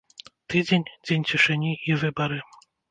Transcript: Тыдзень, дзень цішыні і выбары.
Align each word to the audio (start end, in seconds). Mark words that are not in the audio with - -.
Тыдзень, 0.53 0.87
дзень 1.05 1.27
цішыні 1.33 1.71
і 1.91 2.03
выбары. 2.07 2.45